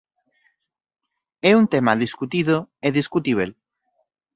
[1.49, 2.55] É un tema discutido
[2.87, 3.49] e discutíbel.